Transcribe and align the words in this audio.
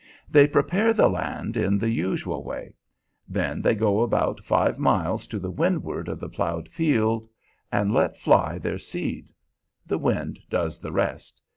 "They 0.27 0.47
prepare 0.47 0.93
the 0.93 1.07
land 1.07 1.55
in 1.55 1.77
the 1.77 1.91
usual 1.91 2.43
way; 2.43 2.73
then 3.27 3.61
they 3.61 3.75
go 3.75 4.01
about 4.01 4.43
five 4.43 4.79
miles 4.79 5.27
to 5.27 5.39
windward 5.47 6.07
of 6.07 6.19
the 6.19 6.27
ploughed 6.27 6.67
field 6.67 7.29
and 7.71 7.93
let 7.93 8.17
fly 8.17 8.57
their 8.57 8.79
seed; 8.79 9.31
the 9.85 9.99
wind 9.99 10.39
does 10.49 10.79
the 10.79 10.91
rest. 10.91 11.39